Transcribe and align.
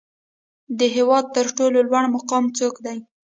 د 0.79 0.81
هیواد 0.95 1.25
تر 1.35 1.45
ټولو 1.57 1.77
لوړ 1.91 2.03
مقام 2.15 2.45
څوک 2.57 2.75
دی؟ 2.85 2.97